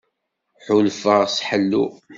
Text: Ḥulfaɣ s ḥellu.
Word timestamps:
Ḥulfaɣ 0.65 1.21
s 1.35 1.37
ḥellu. 1.47 1.85